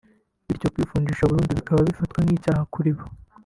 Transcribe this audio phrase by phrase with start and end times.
[0.47, 3.03] Bityo kwifungisha burundu bikaba bigifatwa nk’icyaha kuribo